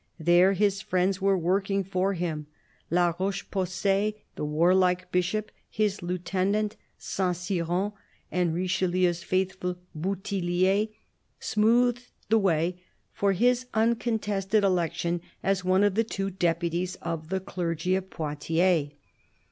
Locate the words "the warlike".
4.35-5.11